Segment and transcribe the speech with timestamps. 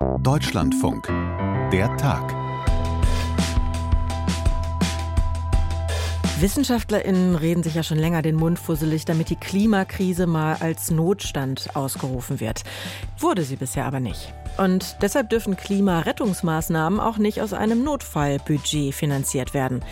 [0.00, 1.08] Deutschlandfunk.
[1.72, 2.34] Der Tag.
[6.40, 11.76] WissenschaftlerInnen reden sich ja schon länger den Mund fusselig, damit die Klimakrise mal als Notstand
[11.76, 12.62] ausgerufen wird.
[13.18, 14.32] Wurde sie bisher aber nicht.
[14.56, 19.82] Und deshalb dürfen Klimarettungsmaßnahmen auch nicht aus einem Notfallbudget finanziert werden.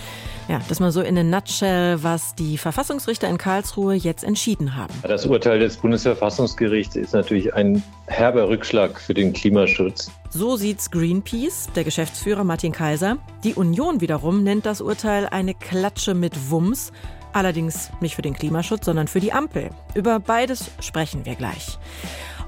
[0.48, 4.94] Ja, das mal so in a nutshell, was die Verfassungsrichter in Karlsruhe jetzt entschieden haben.
[5.02, 10.10] Das Urteil des Bundesverfassungsgerichts ist natürlich ein herber Rückschlag für den Klimaschutz.
[10.30, 13.18] So sieht's Greenpeace, der Geschäftsführer Martin Kaiser.
[13.44, 16.92] Die Union wiederum nennt das Urteil eine Klatsche mit Wumms.
[17.32, 19.70] Allerdings nicht für den Klimaschutz, sondern für die Ampel.
[19.94, 21.78] Über beides sprechen wir gleich.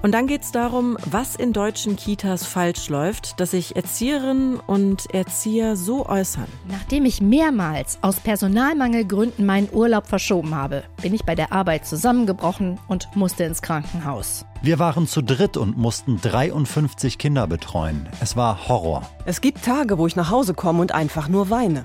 [0.02, 5.12] Und dann geht es darum, was in deutschen Kitas falsch läuft, dass sich Erzieherinnen und
[5.14, 6.46] Erzieher so äußern.
[6.68, 12.78] Nachdem ich mehrmals aus Personalmangelgründen meinen Urlaub verschoben habe, bin ich bei der Arbeit zusammengebrochen
[12.88, 14.46] und musste ins Krankenhaus.
[14.62, 18.08] Wir waren zu dritt und mussten 53 Kinder betreuen.
[18.20, 19.02] Es war Horror.
[19.26, 21.84] Es gibt Tage, wo ich nach Hause komme und einfach nur weine.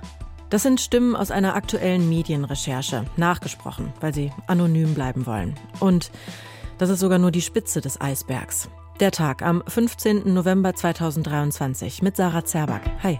[0.50, 5.56] Das sind Stimmen aus einer aktuellen Medienrecherche, nachgesprochen, weil sie anonym bleiben wollen.
[5.80, 6.12] Und
[6.78, 8.70] das ist sogar nur die Spitze des Eisbergs.
[9.00, 10.34] Der Tag am 15.
[10.34, 12.82] November 2023 mit Sarah Zerback.
[13.04, 13.20] Hi.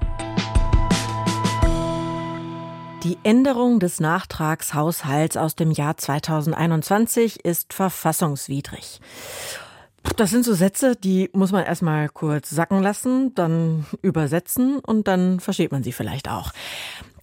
[3.04, 9.00] Die Änderung des Nachtragshaushalts aus dem Jahr 2021 ist verfassungswidrig.
[10.18, 15.40] Das sind so Sätze, die muss man erstmal kurz sacken lassen, dann übersetzen und dann
[15.40, 16.52] versteht man sie vielleicht auch.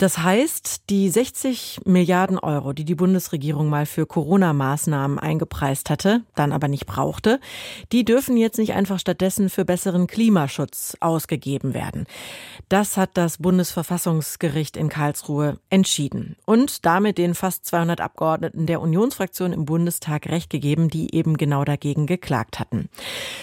[0.03, 6.51] Das heißt, die 60 Milliarden Euro, die die Bundesregierung mal für Corona-Maßnahmen eingepreist hatte, dann
[6.51, 7.39] aber nicht brauchte,
[7.93, 12.07] die dürfen jetzt nicht einfach stattdessen für besseren Klimaschutz ausgegeben werden.
[12.69, 19.53] Das hat das Bundesverfassungsgericht in Karlsruhe entschieden und damit den fast 200 Abgeordneten der Unionsfraktion
[19.53, 22.89] im Bundestag recht gegeben, die eben genau dagegen geklagt hatten.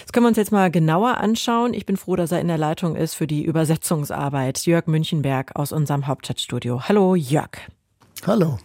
[0.02, 1.72] Das können wir uns jetzt mal genauer anschauen.
[1.72, 4.66] Ich bin froh, dass er in der Leitung ist für die Übersetzungsarbeit.
[4.66, 6.49] Jörg Münchenberg aus unserem Hauptstadtstudio.
[6.50, 6.80] Studio.
[6.88, 7.50] Hallo Jörg.
[8.26, 8.58] Hallo.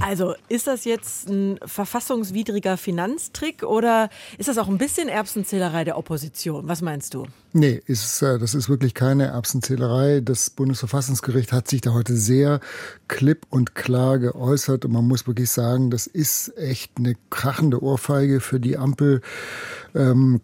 [0.00, 5.96] Also ist das jetzt ein verfassungswidriger Finanztrick oder ist das auch ein bisschen Erbsenzählerei der
[5.96, 6.68] Opposition?
[6.68, 7.26] Was meinst du?
[7.54, 10.20] Nee, ist, äh, das ist wirklich keine Erbsenzählerei.
[10.20, 12.60] Das Bundesverfassungsgericht hat sich da heute sehr
[13.08, 18.40] klipp und klar geäußert und man muss wirklich sagen, das ist echt eine krachende Ohrfeige
[18.40, 19.22] für die Ampelkoalition.
[19.96, 20.40] Ähm,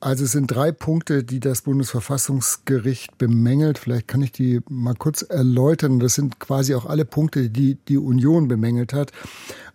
[0.00, 3.78] also es sind drei Punkte, die das Bundesverfassungsgericht bemängelt.
[3.78, 6.00] Vielleicht kann ich die mal kurz erläutern.
[6.00, 9.12] Das sind quasi auch alle Punkte, die die Union bemängelt hat.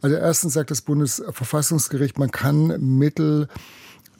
[0.02, 3.48] Also erstens sagt das Bundesverfassungsgericht, man kann Mittel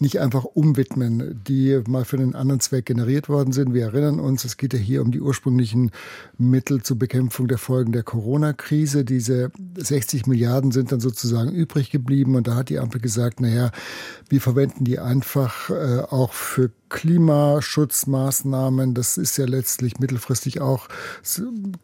[0.03, 3.74] nicht einfach umwidmen, die mal für einen anderen Zweck generiert worden sind.
[3.74, 5.90] Wir erinnern uns, es geht ja hier um die ursprünglichen
[6.38, 9.06] Mittel zur Bekämpfung der Folgen der Corona-Krise.
[9.06, 13.72] Diese 60 Milliarden sind dann sozusagen übrig geblieben und da hat die Ampel gesagt, naja,
[14.30, 18.93] wir verwenden die einfach äh, auch für Klimaschutzmaßnahmen.
[18.93, 20.87] Das ist ja letztlich mittelfristig auch,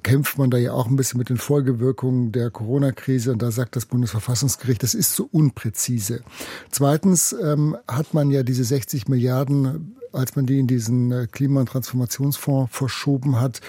[0.03, 3.31] kämpft man da ja auch ein bisschen mit den Folgewirkungen der Corona-Krise.
[3.31, 6.21] Und da sagt das Bundesverfassungsgericht, das ist so unpräzise.
[6.69, 11.59] Zweitens ähm, hat man ja diese 60 Milliarden als man die in diesen äh, Klima-
[11.59, 13.61] und Transformationsfonds verschoben hat,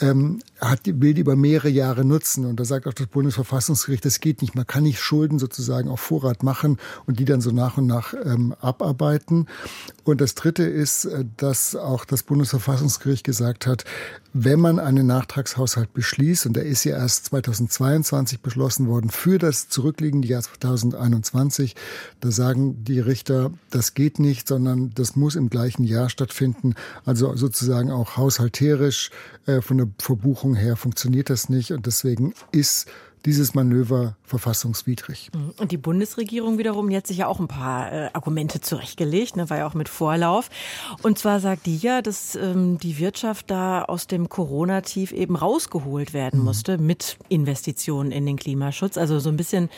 [0.00, 2.44] ähm, hat, will die über mehrere Jahre nutzen.
[2.44, 4.54] Und da sagt auch das Bundesverfassungsgericht, das geht nicht.
[4.54, 8.14] Man kann nicht Schulden sozusagen auf Vorrat machen und die dann so nach und nach
[8.24, 9.46] ähm, abarbeiten.
[10.04, 13.84] Und das Dritte ist, äh, dass auch das Bundesverfassungsgericht gesagt hat,
[14.32, 19.68] wenn man einen Nachtragshaushalt beschließt, und der ist ja erst 2022 beschlossen worden für das
[19.68, 21.74] zurückliegende Jahr 2021,
[22.20, 26.74] da sagen die Richter, das geht nicht, sondern das muss im gleichen Jahr stattfinden.
[27.04, 29.10] Also sozusagen auch haushalterisch
[29.46, 31.72] äh, von der Verbuchung her funktioniert das nicht.
[31.72, 32.88] Und deswegen ist
[33.26, 35.30] dieses Manöver verfassungswidrig.
[35.34, 35.52] Mhm.
[35.58, 39.50] Und die Bundesregierung wiederum, die hat sich ja auch ein paar äh, Argumente zurechtgelegt, ne,
[39.50, 40.48] war ja auch mit Vorlauf.
[41.02, 46.14] Und zwar sagt die ja, dass ähm, die Wirtschaft da aus dem Corona-Tief eben rausgeholt
[46.14, 46.46] werden mhm.
[46.46, 48.96] musste mit Investitionen in den Klimaschutz.
[48.96, 49.68] Also so ein bisschen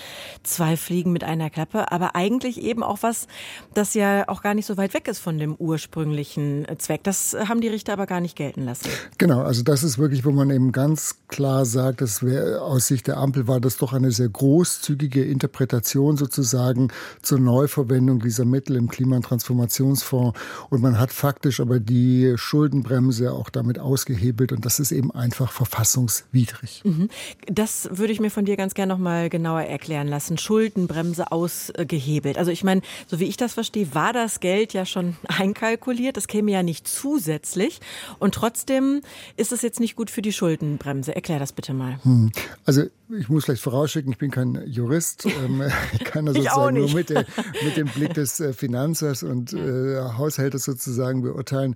[0.42, 3.26] zwei Fliegen mit einer Klappe, aber eigentlich eben auch was,
[3.74, 7.02] das ja auch gar nicht so weit weg ist von dem ursprünglichen äh, Zweck.
[7.04, 8.88] Das haben die Richter aber gar nicht gelten lassen.
[9.18, 13.06] Genau, also das ist wirklich, wo man eben ganz klar sagt, das wäre aus Sicht
[13.06, 16.88] der Ampel Ampel war das doch eine sehr großzügige Interpretation sozusagen
[17.22, 23.78] zur Neuverwendung dieser Mittel im Klima- und man hat faktisch aber die Schuldenbremse auch damit
[23.78, 24.52] ausgehebelt.
[24.52, 26.82] Und das ist eben einfach verfassungswidrig.
[26.84, 27.08] Mhm.
[27.46, 30.36] Das würde ich mir von dir ganz gerne noch mal genauer erklären lassen.
[30.36, 32.36] Schuldenbremse ausgehebelt.
[32.36, 36.16] Also ich meine, so wie ich das verstehe, war das Geld ja schon einkalkuliert.
[36.16, 37.80] Das käme ja nicht zusätzlich.
[38.18, 39.00] Und trotzdem
[39.36, 41.14] ist es jetzt nicht gut für die Schuldenbremse.
[41.14, 41.98] Erklär das bitte mal.
[42.02, 42.30] Hm.
[42.66, 42.82] Also
[43.18, 45.26] ich muss vielleicht vorausschicken, ich bin kein Jurist.
[45.42, 45.62] Ähm,
[45.92, 47.24] ich kann das sozusagen nur mit, der,
[47.64, 51.74] mit, dem Blick des äh, Finanzers und äh, Haushälters sozusagen beurteilen.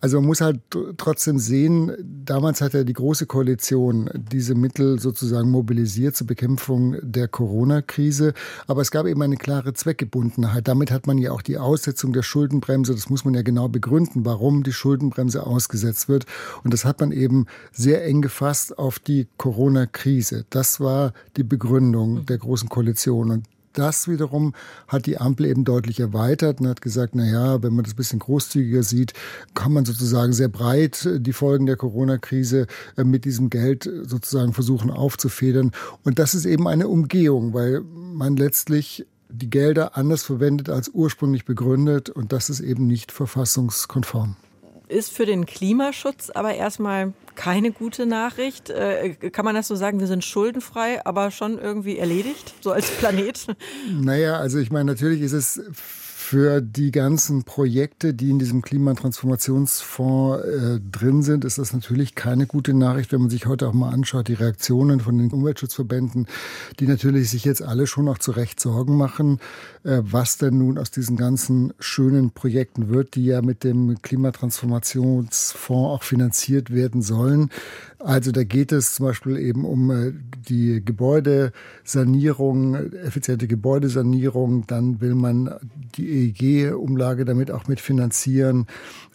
[0.00, 0.60] Also man muss halt
[0.98, 1.92] trotzdem sehen,
[2.24, 8.34] damals hat ja die Große Koalition diese Mittel sozusagen mobilisiert zur Bekämpfung der Corona-Krise.
[8.66, 10.68] Aber es gab eben eine klare Zweckgebundenheit.
[10.68, 14.24] Damit hat man ja auch die Aussetzung der Schuldenbremse, das muss man ja genau begründen,
[14.24, 16.26] warum die Schuldenbremse ausgesetzt wird.
[16.62, 20.44] Und das hat man eben sehr eng gefasst auf die Corona-Krise.
[20.50, 23.30] Das war die Begründung der Großen Koalition.
[23.30, 24.54] Und das wiederum
[24.88, 27.96] hat die Ampel eben deutlich erweitert und hat gesagt, na ja, wenn man das ein
[27.96, 29.12] bisschen großzügiger sieht,
[29.54, 32.66] kann man sozusagen sehr breit die Folgen der Corona-Krise
[32.96, 35.72] äh, mit diesem Geld sozusagen versuchen aufzufedern.
[36.04, 41.44] Und das ist eben eine Umgehung, weil man letztlich die Gelder anders verwendet als ursprünglich
[41.44, 44.36] begründet und das ist eben nicht verfassungskonform
[44.88, 48.70] ist für den Klimaschutz aber erstmal keine gute Nachricht.
[48.70, 52.90] Äh, kann man das so sagen, wir sind schuldenfrei, aber schon irgendwie erledigt, so als
[52.98, 53.46] Planet?
[53.90, 55.62] Naja, also ich meine, natürlich ist es
[56.28, 62.46] für die ganzen Projekte, die in diesem Klimatransformationsfonds äh, drin sind, ist das natürlich keine
[62.46, 66.26] gute Nachricht, wenn man sich heute auch mal anschaut, die Reaktionen von den Umweltschutzverbänden,
[66.80, 69.40] die natürlich sich jetzt alle schon auch zu Recht Sorgen machen,
[69.84, 75.64] äh, was denn nun aus diesen ganzen schönen Projekten wird, die ja mit dem Klimatransformationsfonds
[75.70, 77.48] auch finanziert werden sollen.
[78.00, 80.12] Also da geht es zum Beispiel eben um äh,
[80.48, 84.66] die Gebäudesanierung, effiziente Gebäudesanierung.
[84.68, 85.54] Dann will man
[85.96, 88.66] die EEG-Umlage damit auch mitfinanzieren.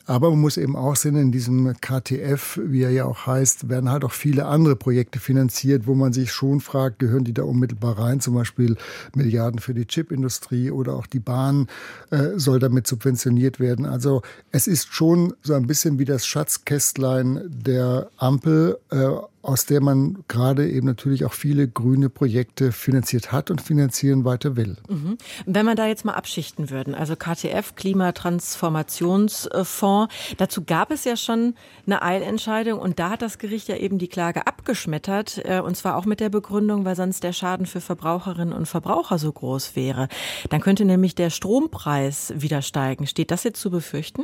[0.06, 3.90] Aber man muss eben auch sehen, in diesem KTF, wie er ja auch heißt, werden
[3.90, 7.98] halt auch viele andere Projekte finanziert, wo man sich schon fragt, gehören die da unmittelbar
[7.98, 8.20] rein?
[8.20, 8.76] Zum Beispiel
[9.16, 11.68] Milliarden für die Chipindustrie oder auch die Bahn
[12.12, 13.86] äh, soll damit subventioniert werden.
[13.86, 14.22] Also
[14.52, 18.78] es ist schon so ein bisschen wie das Schatzkästlein der Ampel.
[18.92, 19.10] Äh,
[19.44, 24.56] aus der man gerade eben natürlich auch viele grüne Projekte finanziert hat und finanzieren weiter
[24.56, 24.78] will.
[24.88, 25.18] Mhm.
[25.46, 31.56] Wenn man da jetzt mal abschichten würden, also KTF, Klimatransformationsfonds, dazu gab es ja schon
[31.86, 35.98] eine Eilentscheidung und da hat das Gericht ja eben die Klage abgeschmettert äh, und zwar
[35.98, 40.08] auch mit der Begründung, weil sonst der Schaden für Verbraucherinnen und Verbraucher so groß wäre.
[40.50, 43.08] Dann könnte nämlich der Strompreis wieder steigen.
[43.08, 44.24] Steht das jetzt zu befürchten?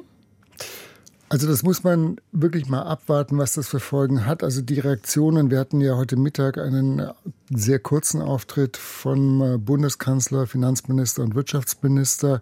[1.31, 4.43] Also das muss man wirklich mal abwarten, was das für Folgen hat.
[4.43, 7.03] Also die Reaktionen, wir hatten ja heute Mittag einen
[7.51, 12.41] sehr kurzen Auftritt von äh, Bundeskanzler, Finanzminister und Wirtschaftsminister,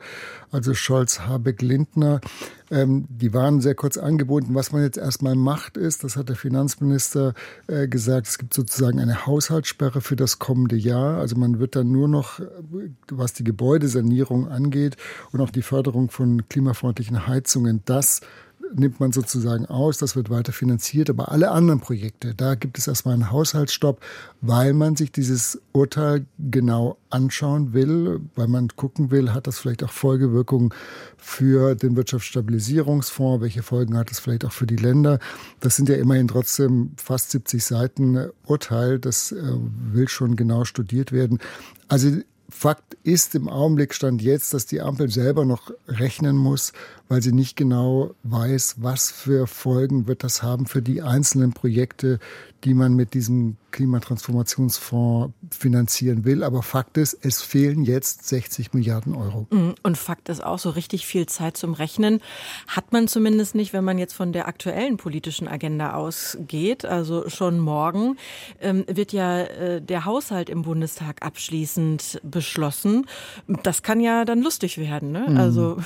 [0.51, 2.22] also Scholz, Habeck, Lindner.
[2.72, 4.56] Ähm, die waren sehr kurz angebunden.
[4.56, 7.34] Was man jetzt erstmal macht, ist, das hat der Finanzminister
[7.68, 11.18] äh, gesagt, es gibt sozusagen eine Haushaltssperre für das kommende Jahr.
[11.18, 12.45] Also man wird dann nur noch, äh,
[13.12, 14.95] was die Gebäudesanierung angeht
[15.34, 18.22] und auch die Förderung von klimafreundlichen Heizungen, das
[18.74, 21.10] nimmt man sozusagen aus, das wird weiter finanziert.
[21.10, 24.02] Aber alle anderen Projekte, da gibt es erstmal einen Haushaltsstopp,
[24.42, 29.84] weil man sich dieses Urteil genau anschauen will, weil man gucken will, hat das vielleicht
[29.84, 30.74] auch Folgewirkungen
[31.18, 35.20] für den Wirtschaftsstabilisierungsfonds, welche Folgen hat das vielleicht auch für die Länder.
[35.60, 39.42] Das sind ja immerhin trotzdem fast 70 Seiten Urteil, das äh,
[39.92, 41.40] will schon genau studiert werden.
[41.88, 42.10] Also
[42.50, 46.72] Fakt ist im Augenblick stand jetzt, dass die Ampel selber noch rechnen muss,
[47.09, 52.19] weil sie nicht genau weiß, was für Folgen wird das haben für die einzelnen Projekte,
[52.63, 56.44] die man mit diesem Klimatransformationsfonds finanzieren will.
[56.44, 59.45] Aber Fakt ist, es fehlen jetzt 60 Milliarden Euro.
[59.51, 59.75] Mhm.
[59.83, 62.19] Und Fakt ist auch, so richtig viel Zeit zum Rechnen
[62.68, 66.86] hat man zumindest nicht, wenn man jetzt von der aktuellen politischen Agenda ausgeht.
[66.86, 68.17] Also schon morgen
[68.60, 73.05] ähm, wird ja äh, der Haushalt im Bundestag abschließend beschlossen.
[73.62, 75.12] Das kann ja dann lustig werden.
[75.12, 75.27] Ne?
[75.29, 75.38] Mhm.
[75.38, 75.77] Also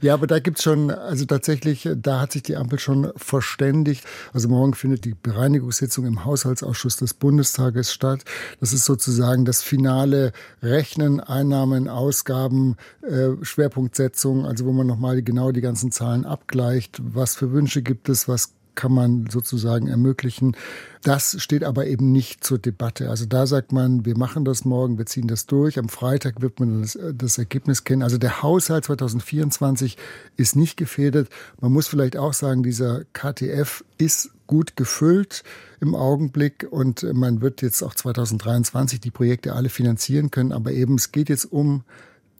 [0.00, 4.04] ja, aber da gibt es schon, also tatsächlich, da hat sich die Ampel schon verständigt.
[4.32, 8.24] Also morgen findet die Bereinigungssitzung im Haushaltsausschuss des Bundestages statt.
[8.58, 10.32] Das ist sozusagen das finale
[10.62, 17.00] Rechnen, Einnahmen, Ausgaben, äh, Schwerpunktsetzung, also wo man nochmal genau die ganzen Zahlen abgleicht.
[17.00, 20.56] Was für Wünsche gibt es, was kann man sozusagen ermöglichen.
[21.02, 23.10] Das steht aber eben nicht zur Debatte.
[23.10, 25.78] Also da sagt man, wir machen das morgen, wir ziehen das durch.
[25.78, 28.02] Am Freitag wird man das, das Ergebnis kennen.
[28.02, 29.96] Also der Haushalt 2024
[30.36, 31.28] ist nicht gefährdet.
[31.60, 35.42] Man muss vielleicht auch sagen, dieser KTF ist gut gefüllt
[35.80, 40.52] im Augenblick und man wird jetzt auch 2023 die Projekte alle finanzieren können.
[40.52, 41.82] Aber eben es geht jetzt um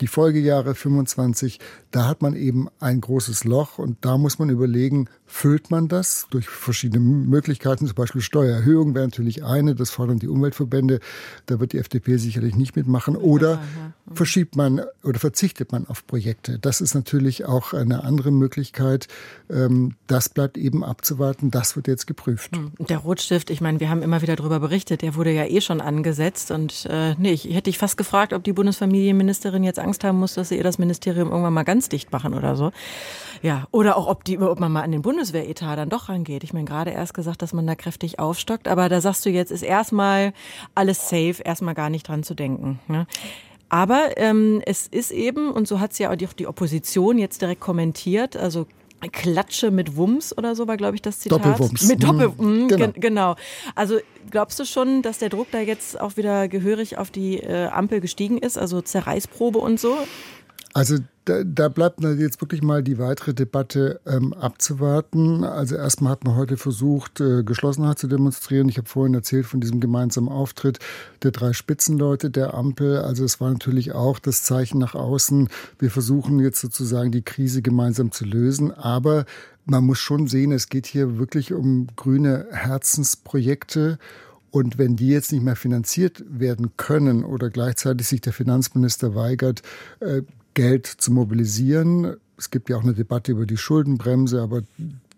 [0.01, 1.59] die Folgejahre 25,
[1.91, 6.27] da hat man eben ein großes Loch und da muss man überlegen, füllt man das
[6.31, 11.01] durch verschiedene Möglichkeiten, zum Beispiel Steuererhöhung wäre natürlich eine, das fordern die Umweltverbände,
[11.47, 13.61] da wird die FDP sicherlich nicht mitmachen, oder
[14.15, 16.59] verschiebt man oder verzichtet man auf Projekte.
[16.59, 19.09] Das ist natürlich auch eine andere Möglichkeit.
[19.51, 22.57] Ähm, das bleibt eben abzuwarten, das wird jetzt geprüft.
[22.57, 22.73] Hm.
[22.79, 25.81] Der Rotstift, ich meine, wir haben immer wieder darüber berichtet, der wurde ja eh schon
[25.81, 30.19] angesetzt und äh, nee, ich hätte ich fast gefragt, ob die Bundesfamilienministerin jetzt Angst haben
[30.19, 32.71] muss, dass sie ihr das Ministerium irgendwann mal ganz dicht machen oder so.
[33.43, 36.45] Ja, oder auch, ob, die, ob man mal an den Bundeswehretat dann doch rangeht.
[36.45, 39.51] Ich meine, gerade erst gesagt, dass man da kräftig aufstockt, aber da sagst du jetzt,
[39.51, 40.35] ist erstmal
[40.75, 42.81] alles safe, erstmal gar nicht dran zu denken.
[42.87, 43.07] Ne?
[43.71, 47.63] Aber ähm, es ist eben, und so hat es ja auch die, Opposition jetzt direkt
[47.63, 48.67] kommentiert, also
[49.11, 51.39] Klatsche mit Wumms oder so war, glaube ich, das Zitat.
[51.39, 51.89] Doppelwumms.
[51.89, 52.93] Mit Doppel, mhm, genau.
[52.95, 53.37] genau.
[53.75, 53.99] Also
[54.31, 58.01] glaubst du schon, dass der Druck da jetzt auch wieder gehörig auf die äh, Ampel
[58.01, 59.97] gestiegen ist, also Zerreißprobe und so?
[60.77, 65.43] Also da, da bleibt jetzt wirklich mal die weitere Debatte ähm, abzuwarten.
[65.43, 68.69] Also erstmal hat man heute versucht, äh, Geschlossenheit zu demonstrieren.
[68.69, 70.79] Ich habe vorhin erzählt von diesem gemeinsamen Auftritt
[71.23, 72.99] der drei Spitzenleute der Ampel.
[72.99, 75.49] Also es war natürlich auch das Zeichen nach außen.
[75.79, 78.71] Wir versuchen jetzt sozusagen die Krise gemeinsam zu lösen.
[78.71, 79.25] Aber
[79.65, 83.99] man muss schon sehen, es geht hier wirklich um grüne Herzensprojekte.
[84.51, 89.63] Und wenn die jetzt nicht mehr finanziert werden können oder gleichzeitig sich der Finanzminister weigert,
[90.01, 90.21] äh,
[90.57, 92.17] Geld zu mobilisieren.
[92.39, 94.63] Es gibt ja auch eine Debatte über die Schuldenbremse, aber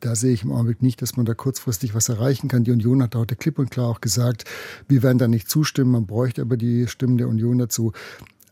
[0.00, 2.64] da sehe ich im Augenblick nicht, dass man da kurzfristig was erreichen kann.
[2.64, 4.44] Die Union hat heute klipp und klar auch gesagt,
[4.88, 7.92] wir werden da nicht zustimmen, man bräuchte aber die Stimmen der Union dazu.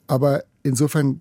[0.06, 1.20] Aber insofern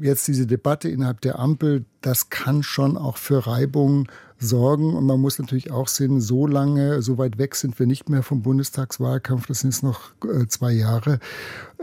[0.00, 4.08] jetzt diese Debatte innerhalb der Ampel, das kann schon auch für Reibung
[4.40, 4.94] sorgen.
[4.94, 8.22] Und man muss natürlich auch sehen, so lange, so weit weg sind wir nicht mehr
[8.22, 9.46] vom Bundestagswahlkampf.
[9.46, 11.20] Das sind jetzt noch äh, zwei Jahre.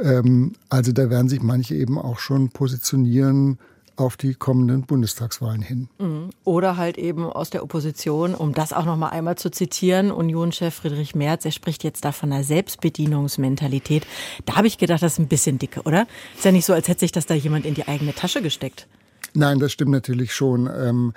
[0.01, 3.59] Ähm, also da werden sich manche eben auch schon positionieren,
[3.97, 5.89] auf die kommenden Bundestagswahlen hin.
[5.97, 6.29] Mhm.
[6.43, 10.75] Oder halt eben aus der Opposition, um das auch noch mal einmal zu zitieren, Unionschef
[10.75, 14.05] Friedrich Merz, er spricht jetzt da von einer Selbstbedienungsmentalität.
[14.45, 16.07] Da habe ich gedacht, das ist ein bisschen dicke, oder?
[16.35, 18.87] Ist ja nicht so, als hätte sich das da jemand in die eigene Tasche gesteckt.
[19.33, 20.69] Nein, das stimmt natürlich schon.
[20.73, 21.13] Ähm,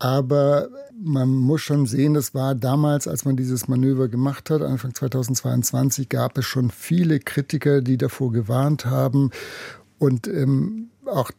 [0.00, 4.94] aber man muss schon sehen, das war damals, als man dieses Manöver gemacht hat, Anfang
[4.94, 9.30] 2022, gab es schon viele Kritiker, die davor gewarnt haben.
[9.98, 11.30] Und ähm, auch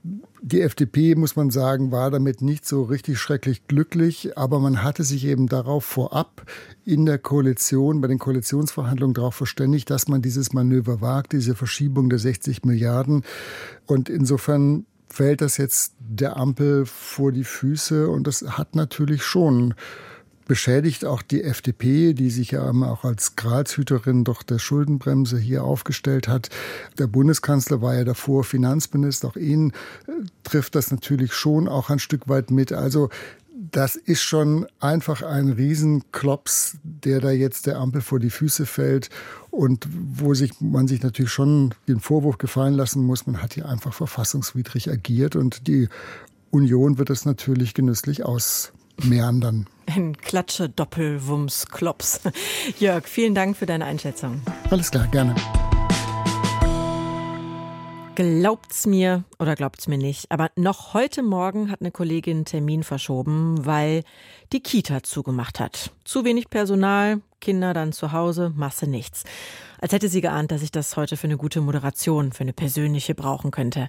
[0.43, 5.03] die FDP, muss man sagen, war damit nicht so richtig schrecklich glücklich, aber man hatte
[5.03, 6.45] sich eben darauf vorab
[6.85, 12.09] in der Koalition, bei den Koalitionsverhandlungen darauf verständigt, dass man dieses Manöver wagt, diese Verschiebung
[12.09, 13.23] der 60 Milliarden.
[13.87, 19.73] Und insofern fällt das jetzt der Ampel vor die Füße und das hat natürlich schon
[20.51, 26.27] beschädigt auch die FDP, die sich ja auch als Gralshüterin doch der Schuldenbremse hier aufgestellt
[26.27, 26.49] hat.
[26.97, 29.71] Der Bundeskanzler war ja davor Finanzminister, auch ihn
[30.07, 30.11] äh,
[30.43, 32.73] trifft das natürlich schon auch ein Stück weit mit.
[32.73, 33.09] Also
[33.71, 39.09] das ist schon einfach ein Riesenklops, der da jetzt der Ampel vor die Füße fällt
[39.49, 43.67] und wo sich man sich natürlich schon den Vorwurf gefallen lassen muss, man hat hier
[43.67, 45.87] einfach verfassungswidrig agiert und die
[46.51, 49.67] Union wird es natürlich genüsslich ausmeandern.
[49.85, 52.21] Ein Klatsche, Doppelwumms, Klops.
[52.79, 54.41] Jörg, vielen Dank für deine Einschätzung.
[54.69, 55.35] Alles klar, gerne.
[58.13, 62.83] Glaubt's mir oder glaubt's mir nicht, aber noch heute Morgen hat eine Kollegin einen Termin
[62.83, 64.03] verschoben, weil
[64.51, 65.91] die Kita zugemacht hat.
[66.03, 69.23] Zu wenig Personal, Kinder dann zu Hause, Masse nichts.
[69.79, 73.15] Als hätte sie geahnt, dass ich das heute für eine gute Moderation, für eine persönliche
[73.15, 73.87] brauchen könnte.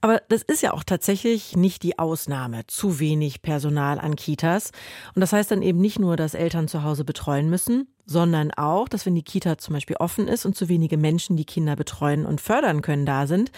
[0.00, 2.66] Aber das ist ja auch tatsächlich nicht die Ausnahme.
[2.66, 4.72] Zu wenig Personal an Kitas.
[5.14, 8.88] Und das heißt dann eben nicht nur, dass Eltern zu Hause betreuen müssen, sondern auch,
[8.88, 12.26] dass wenn die Kita zum Beispiel offen ist und zu wenige Menschen die Kinder betreuen
[12.26, 13.52] und fördern können da sind,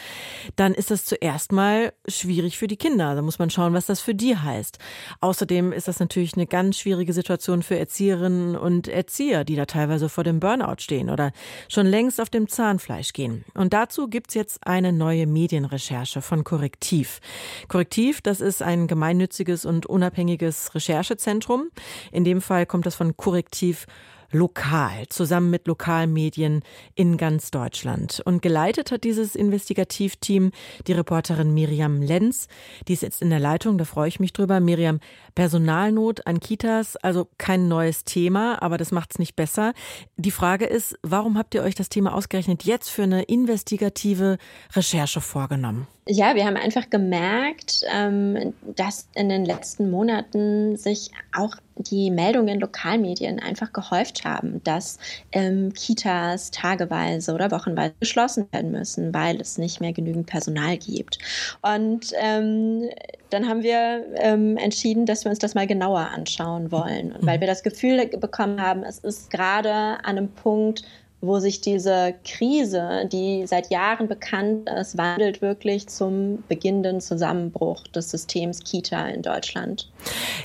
[0.56, 3.14] dann ist das zuerst mal schwierig für die Kinder.
[3.14, 4.78] Da muss man schauen, was das für die heißt.
[5.20, 10.10] Außerdem ist das natürlich eine ganz schwierige Situation für Erzieherinnen und Erzieher, die da teilweise
[10.10, 11.32] vor dem Burnout stehen oder
[11.70, 13.46] schon längst auf dem Zahnfleisch gehen.
[13.54, 17.20] Und dazu gibt's jetzt eine neue Medienrecherche von Korrektiv.
[17.68, 21.70] Korrektiv, das ist ein gemeinnütziges und unabhängiges Recherchezentrum.
[22.10, 23.86] In dem Fall kommt das von Korrektiv
[24.32, 26.62] lokal, zusammen mit Lokalmedien
[26.94, 28.20] in ganz Deutschland.
[28.24, 30.52] Und geleitet hat dieses Investigativteam
[30.86, 32.48] die Reporterin Miriam Lenz.
[32.88, 34.60] Die ist jetzt in der Leitung, da freue ich mich drüber.
[34.60, 35.00] Miriam,
[35.34, 39.72] Personalnot an Kitas, also kein neues Thema, aber das macht es nicht besser.
[40.16, 44.38] Die Frage ist, warum habt ihr euch das Thema ausgerechnet jetzt für eine investigative
[44.74, 45.86] Recherche vorgenommen?
[46.08, 52.48] Ja, wir haben einfach gemerkt, ähm, dass in den letzten Monaten sich auch die Meldungen
[52.48, 54.98] in Lokalmedien einfach gehäuft haben, dass
[55.30, 61.18] ähm, Kitas tageweise oder wochenweise geschlossen werden müssen, weil es nicht mehr genügend Personal gibt.
[61.62, 62.90] Und ähm,
[63.30, 67.38] dann haben wir ähm, entschieden, dass wir uns das mal genauer anschauen wollen, und weil
[67.38, 70.82] wir das Gefühl bekommen haben, es ist gerade an einem Punkt,
[71.22, 78.10] wo sich diese Krise, die seit Jahren bekannt ist, wandelt wirklich zum beginnenden Zusammenbruch des
[78.10, 79.88] Systems Kita in Deutschland.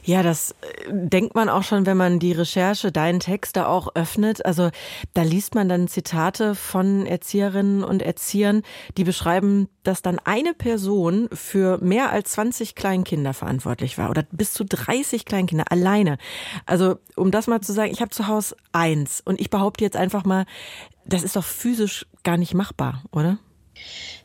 [0.03, 0.55] Ja, das äh,
[0.91, 4.45] denkt man auch schon, wenn man die Recherche, deinen Text da auch öffnet.
[4.45, 4.69] Also
[5.15, 8.61] da liest man dann Zitate von Erzieherinnen und Erziehern,
[8.97, 14.53] die beschreiben, dass dann eine Person für mehr als 20 Kleinkinder verantwortlich war oder bis
[14.53, 16.19] zu 30 Kleinkinder alleine.
[16.67, 19.97] Also um das mal zu sagen, ich habe zu Hause eins und ich behaupte jetzt
[19.97, 20.45] einfach mal,
[21.05, 23.39] das ist doch physisch gar nicht machbar, oder?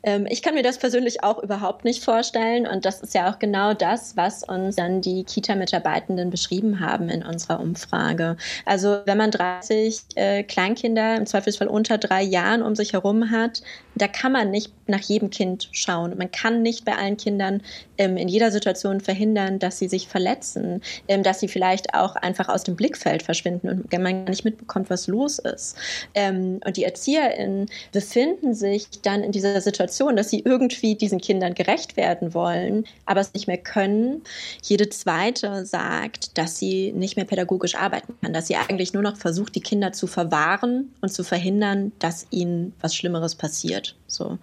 [0.03, 2.67] Ähm, ich kann mir das persönlich auch überhaupt nicht vorstellen.
[2.67, 7.25] Und das ist ja auch genau das, was uns dann die Kita-Mitarbeitenden beschrieben haben in
[7.25, 8.37] unserer Umfrage.
[8.65, 13.63] Also wenn man 30 äh, Kleinkinder, im Zweifelsfall unter drei Jahren um sich herum hat,
[13.95, 16.17] da kann man nicht nach jedem Kind schauen.
[16.17, 17.63] Man kann nicht bei allen Kindern
[17.99, 22.49] ähm, in jeder Situation verhindern, dass sie sich verletzen, ähm, dass sie vielleicht auch einfach
[22.49, 25.77] aus dem Blickfeld verschwinden und man gar nicht mitbekommt, was los ist.
[26.15, 31.55] Ähm, und die ErzieherInnen befinden sich dann in dieser Situation, dass sie irgendwie diesen Kindern
[31.55, 34.23] gerecht werden wollen, aber es nicht mehr können.
[34.63, 39.17] Jede zweite sagt, dass sie nicht mehr pädagogisch arbeiten kann, dass sie eigentlich nur noch
[39.17, 43.97] versucht, die Kinder zu verwahren und zu verhindern, dass ihnen was Schlimmeres passiert.
[44.13, 44.39] So.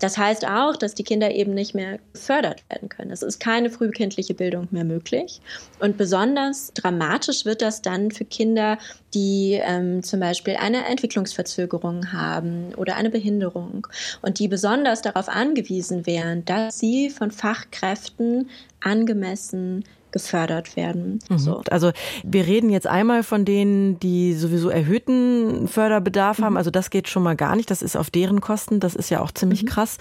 [0.00, 3.10] Das heißt auch, dass die Kinder eben nicht mehr gefördert werden können.
[3.10, 5.40] Es ist keine frühkindliche Bildung mehr möglich.
[5.80, 8.78] Und besonders dramatisch wird das dann für Kinder,
[9.14, 13.86] die ähm, zum Beispiel eine Entwicklungsverzögerung haben oder eine Behinderung
[14.20, 21.18] und die besonders darauf angewiesen wären, dass sie von Fachkräften angemessen gefördert werden.
[21.28, 21.38] Mhm.
[21.38, 21.62] So.
[21.70, 21.92] Also
[22.24, 26.44] wir reden jetzt einmal von denen, die sowieso erhöhten Förderbedarf mhm.
[26.44, 26.56] haben.
[26.56, 27.70] Also das geht schon mal gar nicht.
[27.70, 28.80] Das ist auf deren Kosten.
[28.80, 29.68] Das ist ja auch ziemlich mhm.
[29.68, 29.98] krass.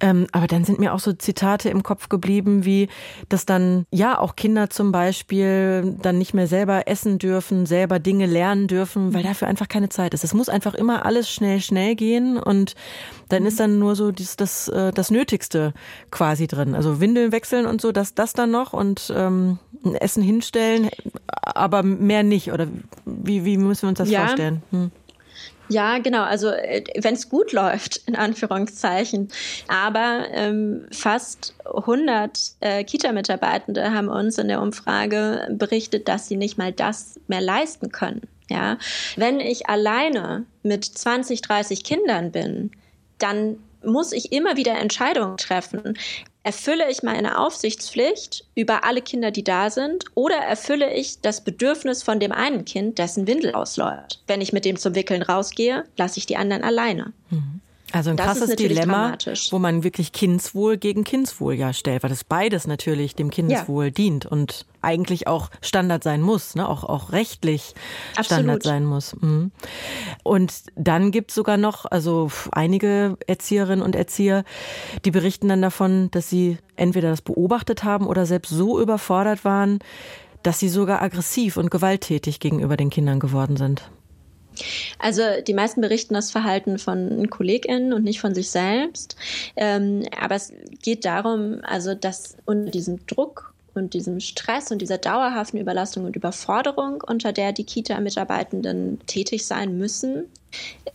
[0.00, 2.88] Ähm, aber dann sind mir auch so Zitate im Kopf geblieben, wie
[3.28, 8.26] dass dann ja auch Kinder zum Beispiel dann nicht mehr selber essen dürfen, selber Dinge
[8.26, 10.24] lernen dürfen, weil dafür einfach keine Zeit ist.
[10.24, 12.74] Es muss einfach immer alles schnell, schnell gehen und
[13.30, 15.72] dann ist dann nur so das, das, äh, das Nötigste
[16.10, 16.74] quasi drin.
[16.74, 19.58] Also Windeln wechseln und so, das, das dann noch und ähm,
[20.00, 20.90] Essen hinstellen,
[21.26, 22.52] aber mehr nicht.
[22.52, 22.66] Oder
[23.04, 24.26] wie, wie müssen wir uns das ja.
[24.26, 24.62] vorstellen?
[24.70, 24.90] Hm.
[25.70, 26.24] Ja, genau.
[26.24, 29.28] Also äh, wenn es gut läuft, in Anführungszeichen.
[29.68, 36.58] Aber ähm, fast 100 äh, Kita-Mitarbeitende haben uns in der Umfrage berichtet, dass sie nicht
[36.58, 38.22] mal das mehr leisten können.
[38.50, 38.78] Ja,
[39.14, 42.72] wenn ich alleine mit 20, 30 Kindern bin,
[43.22, 45.98] dann muss ich immer wieder Entscheidungen treffen.
[46.42, 52.02] Erfülle ich meine Aufsichtspflicht über alle Kinder, die da sind, oder erfülle ich das Bedürfnis
[52.02, 54.22] von dem einen Kind, dessen Windel ausläuft?
[54.26, 57.12] Wenn ich mit dem zum Wickeln rausgehe, lasse ich die anderen alleine.
[57.30, 57.60] Mhm.
[57.92, 59.16] Also ein das krasses Dilemma,
[59.50, 63.90] wo man wirklich Kindswohl gegen Kindswohl ja stellt, weil das beides natürlich dem Kindeswohl ja.
[63.90, 66.68] dient und eigentlich auch Standard sein muss, ne?
[66.68, 67.74] auch, auch rechtlich
[68.16, 68.26] Absolut.
[68.26, 69.14] Standard sein muss.
[69.20, 69.50] Mhm.
[70.22, 74.44] Und dann gibt es sogar noch, also einige Erzieherinnen und Erzieher,
[75.04, 79.80] die berichten dann davon, dass sie entweder das beobachtet haben oder selbst so überfordert waren,
[80.42, 83.90] dass sie sogar aggressiv und gewalttätig gegenüber den Kindern geworden sind.
[84.98, 89.16] Also die meisten berichten das Verhalten von KollegInnen und nicht von sich selbst.
[89.56, 94.98] Ähm, aber es geht darum, also dass unter diesem Druck und diesem Stress und dieser
[94.98, 100.24] dauerhaften Überlastung und Überforderung, unter der die Kita-Mitarbeitenden tätig sein müssen,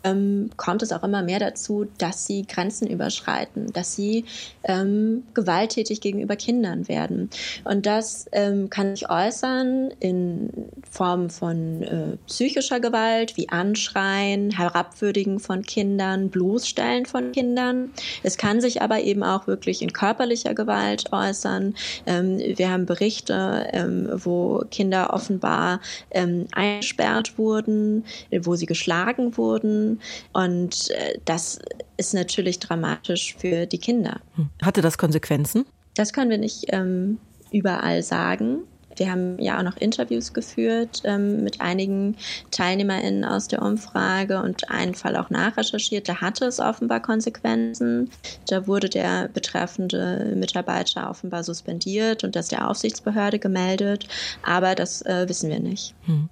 [0.03, 4.25] ähm, kommt es auch immer mehr dazu, dass sie Grenzen überschreiten, dass sie
[4.63, 7.29] ähm, gewalttätig gegenüber Kindern werden.
[7.63, 10.49] Und das ähm, kann sich äußern in
[10.89, 17.91] Form von äh, psychischer Gewalt, wie Anschreien, Herabwürdigen von Kindern, Bloßstellen von Kindern.
[18.23, 21.75] Es kann sich aber eben auch wirklich in körperlicher Gewalt äußern.
[22.05, 25.79] Ähm, wir haben Berichte, ähm, wo Kinder offenbar
[26.11, 28.05] ähm, eingesperrt wurden,
[28.41, 30.01] wo sie geschlagen wurden wurden.
[30.33, 31.59] Und äh, das
[31.97, 34.19] ist natürlich dramatisch für die Kinder.
[34.35, 34.49] Hm.
[34.61, 35.65] Hatte das Konsequenzen?
[35.95, 37.19] Das können wir nicht ähm,
[37.51, 38.63] überall sagen.
[38.97, 42.15] Wir haben ja auch noch Interviews geführt ähm, mit einigen
[42.51, 46.07] TeilnehmerInnen aus der Umfrage und einen Fall auch nachrecherchiert.
[46.07, 48.09] Da hatte es offenbar Konsequenzen.
[48.47, 54.07] Da wurde der betreffende Mitarbeiter offenbar suspendiert und das der Aufsichtsbehörde gemeldet.
[54.43, 55.93] Aber das äh, wissen wir nicht.
[56.05, 56.29] Hm.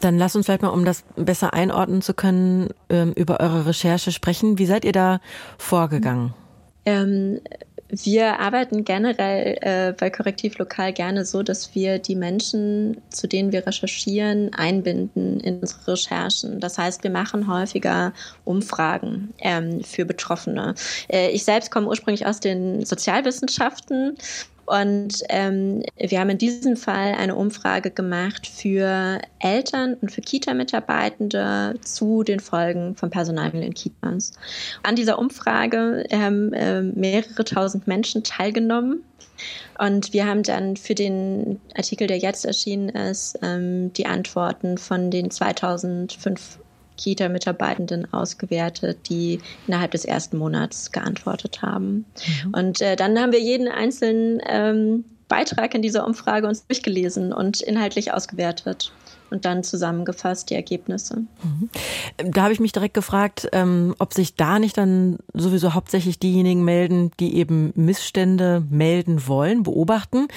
[0.00, 4.12] Dann lass uns vielleicht mal, um das besser einordnen zu können, ähm, über eure Recherche
[4.12, 4.58] sprechen.
[4.58, 5.20] Wie seid ihr da
[5.58, 6.34] vorgegangen?
[6.86, 7.40] Ähm,
[7.92, 13.50] wir arbeiten generell äh, bei Korrektiv Lokal gerne so, dass wir die Menschen, zu denen
[13.50, 16.60] wir recherchieren, einbinden in unsere Recherchen.
[16.60, 18.12] Das heißt, wir machen häufiger
[18.44, 20.76] Umfragen ähm, für Betroffene.
[21.08, 24.16] Äh, ich selbst komme ursprünglich aus den Sozialwissenschaften
[24.70, 31.74] und ähm, wir haben in diesem Fall eine Umfrage gemacht für Eltern und für Kita-Mitarbeitende
[31.82, 34.32] zu den Folgen von Personalmangel in Kitas.
[34.84, 39.02] An dieser Umfrage haben äh, mehrere tausend Menschen teilgenommen.
[39.80, 45.10] Und wir haben dann für den Artikel, der jetzt erschienen ist, ähm, die Antworten von
[45.10, 46.60] den 2005
[47.00, 52.04] Kita-Mitarbeitenden ausgewertet, die innerhalb des ersten Monats geantwortet haben.
[52.44, 52.54] Mhm.
[52.54, 57.60] Und äh, dann haben wir jeden einzelnen ähm, Beitrag in dieser Umfrage uns durchgelesen und
[57.62, 58.92] inhaltlich ausgewertet
[59.30, 61.24] und dann zusammengefasst die Ergebnisse.
[61.42, 61.70] Mhm.
[62.30, 66.64] Da habe ich mich direkt gefragt, ähm, ob sich da nicht dann sowieso hauptsächlich diejenigen
[66.64, 70.28] melden, die eben Missstände melden wollen, beobachten.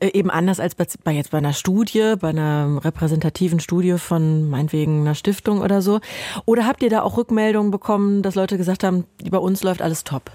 [0.00, 5.02] Äh, eben anders als bei, jetzt bei einer Studie, bei einer repräsentativen Studie von meinetwegen
[5.02, 6.00] einer Stiftung oder so.
[6.44, 10.04] Oder habt ihr da auch Rückmeldungen bekommen, dass Leute gesagt haben, bei uns läuft alles
[10.04, 10.30] top?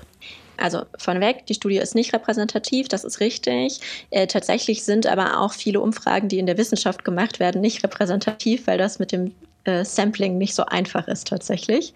[0.57, 3.79] Also vorneweg, die Studie ist nicht repräsentativ, das ist richtig.
[4.11, 8.67] Äh, tatsächlich sind aber auch viele Umfragen, die in der Wissenschaft gemacht werden, nicht repräsentativ,
[8.67, 11.93] weil das mit dem äh, Sampling nicht so einfach ist tatsächlich.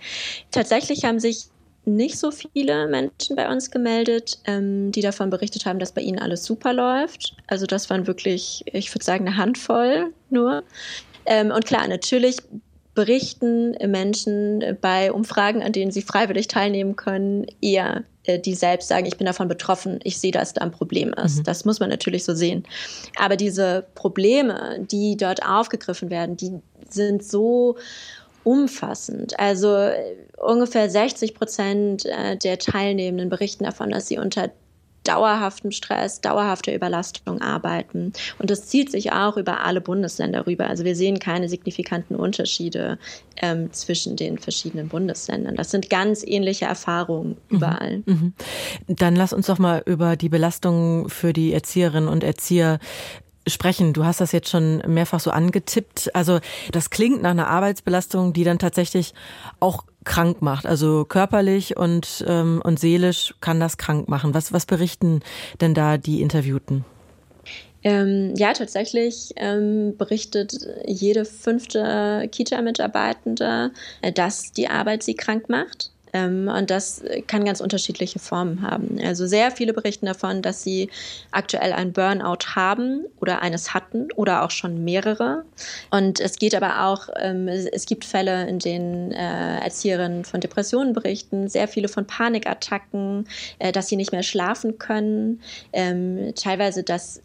[0.51, 1.45] Tatsächlich haben sich
[1.85, 6.19] nicht so viele Menschen bei uns gemeldet, ähm, die davon berichtet haben, dass bei ihnen
[6.19, 7.35] alles super läuft.
[7.47, 10.63] Also das waren wirklich, ich würde sagen, eine Handvoll nur.
[11.25, 12.37] Ähm, und klar, natürlich
[12.97, 19.05] berichten Menschen bei Umfragen, an denen sie freiwillig teilnehmen können, eher äh, die selbst sagen,
[19.05, 21.37] ich bin davon betroffen, ich sehe, dass da ein Problem ist.
[21.37, 21.43] Mhm.
[21.43, 22.63] Das muss man natürlich so sehen.
[23.15, 26.53] Aber diese Probleme, die dort aufgegriffen werden, die
[26.89, 27.77] sind so
[28.43, 29.39] umfassend.
[29.39, 34.49] Also äh, ungefähr 60 Prozent äh, der Teilnehmenden berichten davon, dass sie unter
[35.07, 38.13] dauerhaftem Stress, dauerhafter Überlastung arbeiten.
[38.39, 40.67] Und das zieht sich auch über alle Bundesländer rüber.
[40.67, 42.97] Also wir sehen keine signifikanten Unterschiede
[43.37, 45.55] ähm, zwischen den verschiedenen Bundesländern.
[45.55, 47.57] Das sind ganz ähnliche Erfahrungen mhm.
[47.57, 48.03] überall.
[48.05, 48.33] Mhm.
[48.87, 52.79] Dann lass uns doch mal über die Belastung für die Erzieherinnen und Erzieher
[53.47, 53.93] sprechen.
[53.93, 56.13] Du hast das jetzt schon mehrfach so angetippt.
[56.13, 56.39] Also
[56.71, 59.13] das klingt nach einer Arbeitsbelastung, die dann tatsächlich
[59.59, 60.65] auch krank macht.
[60.65, 64.33] Also körperlich und, ähm, und seelisch kann das krank machen.
[64.33, 65.21] Was, was berichten
[65.61, 66.85] denn da die Interviewten?
[67.83, 70.53] Ähm, ja, tatsächlich ähm, berichtet
[70.85, 75.91] jede fünfte Kita-Mitarbeitende, äh, dass die Arbeit sie krank macht.
[76.17, 78.97] Ähm, und das kann ganz unterschiedliche Formen haben.
[79.03, 80.89] Also sehr viele berichten davon, dass sie
[81.31, 85.43] aktuell ein Burnout haben oder eines hatten oder auch schon mehrere.
[85.91, 90.93] Und es geht aber auch, ähm, es gibt Fälle, in denen äh, Erzieherinnen von Depressionen
[90.93, 93.27] berichten, sehr viele von Panikattacken,
[93.59, 95.41] äh, dass sie nicht mehr schlafen können,
[95.73, 97.21] ähm, teilweise, dass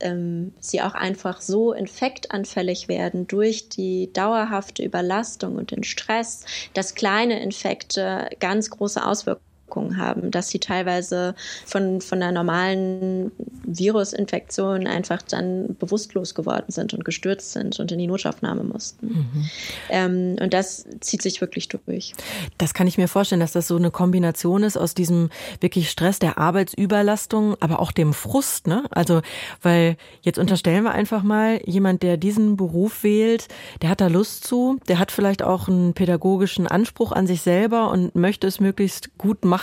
[0.61, 7.41] sie auch einfach so infektanfällig werden durch die dauerhafte Überlastung und den Stress, dass kleine
[7.43, 9.52] Infekte ganz große Auswirkungen
[9.97, 11.35] haben, dass sie teilweise
[11.67, 13.33] von, von einer normalen
[13.65, 19.07] Virusinfektion einfach dann bewusstlos geworden sind und gestürzt sind und in die Notaufnahme mussten.
[19.07, 19.51] Mhm.
[19.91, 22.15] Ähm, und das zieht sich wirklich durch.
[22.59, 25.31] Das kann ich mir vorstellen, dass das so eine Kombination ist aus diesem
[25.61, 28.67] wirklich Stress der Arbeitsüberlastung, aber auch dem Frust.
[28.67, 28.85] Ne?
[28.91, 29.23] Also,
[29.63, 33.49] weil jetzt unterstellen wir einfach mal, jemand, der diesen Beruf wählt,
[33.81, 37.91] der hat da Lust zu, der hat vielleicht auch einen pädagogischen Anspruch an sich selber
[37.91, 39.62] und möchte es möglichst gut machen.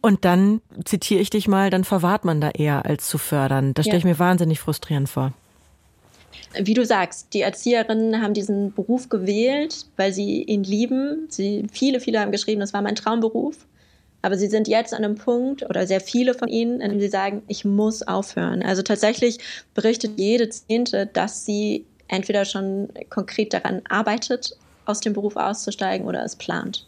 [0.00, 3.74] Und dann zitiere ich dich mal, dann verwahrt man da eher als zu fördern.
[3.74, 5.32] Das stelle ich mir wahnsinnig frustrierend vor.
[6.58, 11.26] Wie du sagst, die Erzieherinnen haben diesen Beruf gewählt, weil sie ihn lieben.
[11.28, 13.56] Sie, viele, viele haben geschrieben, das war mein Traumberuf.
[14.22, 17.08] Aber sie sind jetzt an einem Punkt, oder sehr viele von ihnen, in dem sie
[17.08, 18.62] sagen, ich muss aufhören.
[18.62, 19.38] Also tatsächlich
[19.74, 26.24] berichtet jede Zehnte, dass sie entweder schon konkret daran arbeitet, aus dem Beruf auszusteigen oder
[26.24, 26.86] es plant.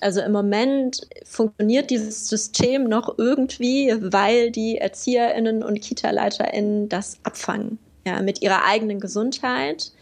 [0.00, 7.78] Also im Moment funktioniert dieses System noch irgendwie, weil die Erzieherinnen und Kita-Leiterinnen das abfangen.
[8.06, 9.92] Ja, mit ihrer eigenen Gesundheit,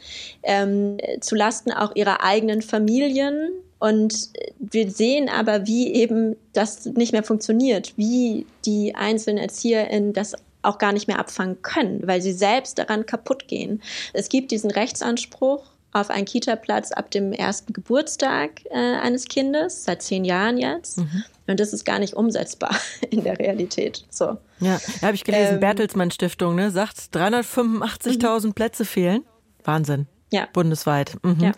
[0.44, 3.50] ähm, zu Lasten auch ihrer eigenen Familien.
[3.80, 10.36] Und wir sehen aber, wie eben das nicht mehr funktioniert, wie die einzelnen ErzieherInnen das
[10.62, 13.82] auch gar nicht mehr abfangen können, weil sie selbst daran kaputt gehen.
[14.12, 15.64] Es gibt diesen Rechtsanspruch
[16.00, 20.98] auf einen Kita-Platz ab dem ersten Geburtstag äh, eines Kindes, seit zehn Jahren jetzt.
[20.98, 21.24] Mhm.
[21.46, 22.74] Und das ist gar nicht umsetzbar
[23.10, 24.04] in der Realität.
[24.10, 24.36] So.
[24.60, 28.54] Ja, da habe ich gelesen, ähm, Bertelsmann Stiftung ne, sagt, 385.000 mhm.
[28.54, 29.24] Plätze fehlen.
[29.64, 30.06] Wahnsinn.
[30.30, 30.46] Ja.
[30.52, 31.16] Bundesweit.
[31.22, 31.40] Mhm.
[31.40, 31.52] Ja.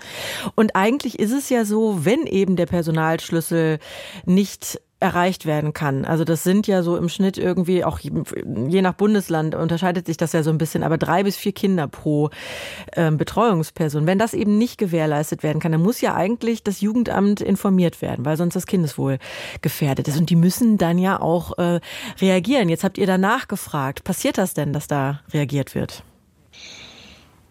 [0.54, 3.78] Und eigentlich ist es ja so, wenn eben der Personalschlüssel
[4.26, 6.04] nicht erreicht werden kann.
[6.04, 10.32] Also das sind ja so im Schnitt irgendwie, auch je nach Bundesland unterscheidet sich das
[10.32, 12.28] ja so ein bisschen, aber drei bis vier Kinder pro
[12.92, 14.06] äh, Betreuungsperson.
[14.06, 18.26] Wenn das eben nicht gewährleistet werden kann, dann muss ja eigentlich das Jugendamt informiert werden,
[18.26, 19.18] weil sonst das Kindeswohl
[19.62, 20.18] gefährdet ist.
[20.18, 21.80] Und die müssen dann ja auch äh,
[22.20, 22.68] reagieren.
[22.68, 24.04] Jetzt habt ihr danach gefragt.
[24.04, 26.04] Passiert das denn, dass da reagiert wird?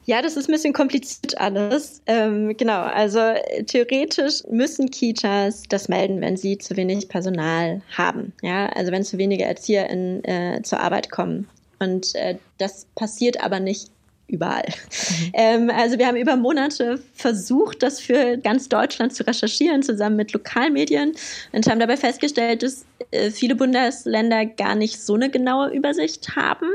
[0.10, 2.02] Ja, das ist ein bisschen kompliziert alles.
[2.08, 3.20] Ähm, genau, also
[3.68, 8.34] theoretisch müssen Kitas das melden, wenn sie zu wenig Personal haben.
[8.42, 11.48] Ja, also wenn zu wenige ErzieherInnen äh, zur Arbeit kommen.
[11.78, 13.92] Und äh, das passiert aber nicht
[14.26, 14.66] überall.
[14.66, 15.32] Mhm.
[15.34, 20.34] Ähm, also wir haben über Monate versucht, das für ganz Deutschland zu recherchieren, zusammen mit
[20.34, 21.14] Lokalmedien
[21.52, 26.66] und haben dabei festgestellt, dass äh, viele Bundesländer gar nicht so eine genaue Übersicht haben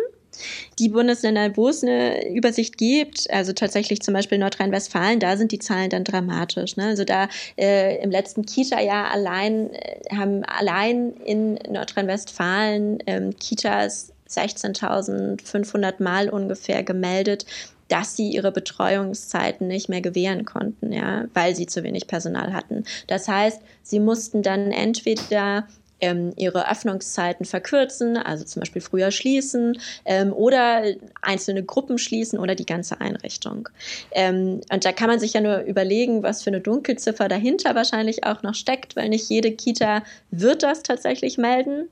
[0.78, 5.58] die Bundesländer, wo es eine Übersicht gibt, also tatsächlich zum Beispiel Nordrhein-Westfalen, da sind die
[5.58, 6.76] Zahlen dann dramatisch.
[6.76, 6.86] Ne?
[6.86, 16.02] Also da äh, im letzten Kita-Jahr allein äh, haben allein in Nordrhein-Westfalen ähm, Kitas 16.500
[16.02, 17.46] Mal ungefähr gemeldet,
[17.88, 22.84] dass sie ihre Betreuungszeiten nicht mehr gewähren konnten, ja, weil sie zu wenig Personal hatten.
[23.06, 25.68] Das heißt, sie mussten dann entweder
[26.04, 30.82] ähm, ihre Öffnungszeiten verkürzen, also zum Beispiel früher schließen ähm, oder
[31.22, 33.68] einzelne Gruppen schließen oder die ganze Einrichtung.
[34.12, 38.24] Ähm, und da kann man sich ja nur überlegen, was für eine Dunkelziffer dahinter wahrscheinlich
[38.24, 41.88] auch noch steckt, weil nicht jede Kita wird das tatsächlich melden.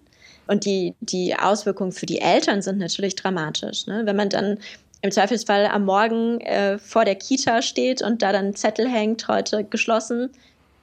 [0.48, 3.86] Und die, die Auswirkungen für die Eltern sind natürlich dramatisch.
[3.86, 4.02] Ne?
[4.04, 4.58] Wenn man dann
[5.00, 9.64] im Zweifelsfall am Morgen äh, vor der Kita steht und da dann Zettel hängt, heute
[9.64, 10.30] geschlossen,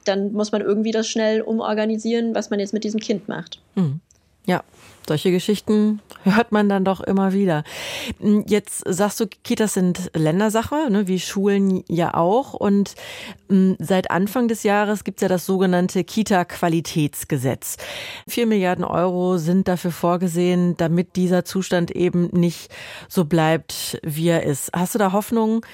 [0.04, 3.60] dann muss man irgendwie das schnell umorganisieren, was man jetzt mit diesem Kind macht.
[3.74, 4.00] Mhm.
[4.46, 4.64] Ja,
[5.06, 7.64] solche Geschichten hört man dann doch immer wieder.
[8.20, 12.54] Hm, jetzt sagst du, Kitas sind Ländersache, ne, wie Schulen ja auch.
[12.54, 12.94] Und
[13.48, 17.76] mh, hm, seit Anfang des Jahres gibt es ja das sogenannte Kita-Qualitätsgesetz.
[18.28, 22.70] Vier Milliarden Euro sind dafür vorgesehen, damit dieser Zustand eben nicht
[23.08, 24.70] so bleibt, wie er ist.
[24.72, 25.66] Hast du da Hoffnung,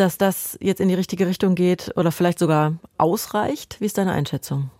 [0.00, 3.76] dass das jetzt in die richtige Richtung geht oder vielleicht sogar ausreicht?
[3.80, 4.70] Wie ist deine Einschätzung?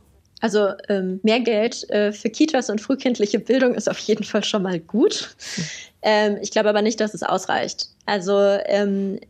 [0.41, 4.63] Also ähm, mehr Geld äh, für Kitas und frühkindliche Bildung ist auf jeden Fall schon
[4.63, 5.37] mal gut.
[6.03, 7.91] Ähm, ich glaube aber nicht, dass es ausreicht.
[8.07, 8.33] Also
[8.65, 9.21] ähm,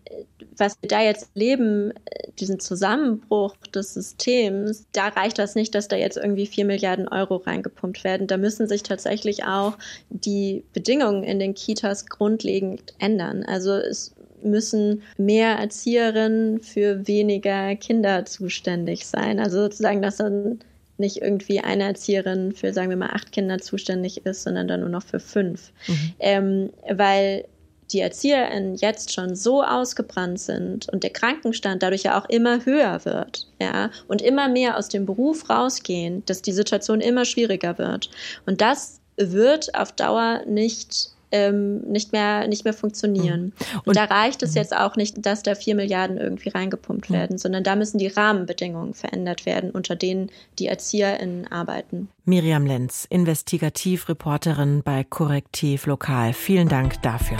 [0.56, 1.92] was wir da jetzt erleben,
[2.38, 7.38] diesen Zusammenbruch des Systems, da reicht das nicht, dass da jetzt irgendwie vier Milliarden Euro
[7.38, 8.28] reingepumpt werden.
[8.28, 9.76] Da müssen sich tatsächlich auch
[10.10, 13.44] die Bedingungen in den Kitas grundlegend ändern.
[13.44, 19.38] Also es müssen mehr Erzieherinnen für weniger Kinder zuständig sein.
[19.40, 20.60] Also sozusagen, dass dann
[20.98, 24.90] nicht irgendwie eine Erzieherin für, sagen wir mal, acht Kinder zuständig ist, sondern dann nur
[24.90, 25.72] noch für fünf.
[25.88, 26.12] Mhm.
[26.20, 27.44] Ähm, weil
[27.92, 33.04] die ErzieherInnen jetzt schon so ausgebrannt sind und der Krankenstand dadurch ja auch immer höher
[33.04, 38.10] wird, ja, und immer mehr aus dem Beruf rausgehen, dass die Situation immer schwieriger wird.
[38.46, 43.42] Und das wird auf Dauer nicht ähm, nicht mehr nicht mehr funktionieren.
[43.42, 43.78] Mhm.
[43.78, 44.56] Und, und, da reicht es mhm.
[44.56, 47.14] jetzt auch nicht, dass da vier Milliarden irgendwie reingepumpt mhm.
[47.14, 52.08] werden, sondern da müssen die Rahmenbedingungen verändert werden, unter denen die ErzieherInnen arbeiten.
[52.24, 56.32] Miriam Lenz, Investigativreporterin bei Korrektiv Lokal.
[56.32, 57.38] Vielen Dank dafür.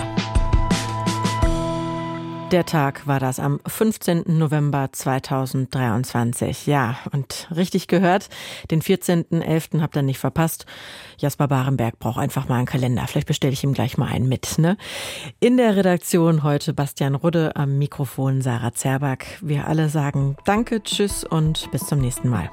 [2.51, 4.23] Der Tag war das am 15.
[4.27, 6.67] November 2023.
[6.67, 8.27] Ja, und richtig gehört,
[8.69, 9.81] den 14.11.
[9.81, 10.65] habt ihr nicht verpasst.
[11.17, 13.07] Jasper Barenberg braucht einfach mal einen Kalender.
[13.07, 14.57] Vielleicht bestelle ich ihm gleich mal einen mit.
[14.57, 14.75] Ne?
[15.39, 19.39] In der Redaktion heute Bastian Rudde, am Mikrofon Sarah Zerback.
[19.41, 22.49] Wir alle sagen Danke, Tschüss und bis zum nächsten Mal.